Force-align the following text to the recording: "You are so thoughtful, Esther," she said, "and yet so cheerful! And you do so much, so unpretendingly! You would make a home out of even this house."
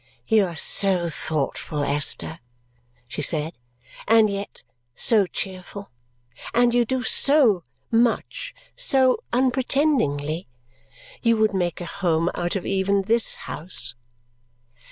"You 0.25 0.45
are 0.45 0.55
so 0.55 1.09
thoughtful, 1.09 1.83
Esther," 1.83 2.39
she 3.07 3.21
said, 3.21 3.53
"and 4.07 4.31
yet 4.31 4.63
so 4.95 5.27
cheerful! 5.27 5.91
And 6.55 6.73
you 6.73 6.85
do 6.85 7.03
so 7.03 7.65
much, 7.91 8.55
so 8.75 9.19
unpretendingly! 9.31 10.47
You 11.21 11.37
would 11.37 11.53
make 11.53 11.79
a 11.81 11.85
home 11.85 12.31
out 12.33 12.55
of 12.55 12.65
even 12.65 13.03
this 13.03 13.35
house." 13.45 13.93